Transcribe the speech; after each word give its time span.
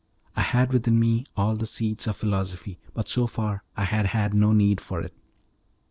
I 0.35 0.41
had 0.41 0.73
within 0.73 0.99
me 0.99 1.27
all 1.37 1.55
the 1.55 1.67
seeds 1.67 2.07
of 2.07 2.17
philosophy, 2.17 2.79
but 2.95 3.07
so 3.07 3.27
far 3.27 3.61
I 3.77 3.83
had 3.83 4.07
had 4.07 4.33
no 4.33 4.51
need 4.51 4.81
for 4.81 4.99
it. 4.99 5.13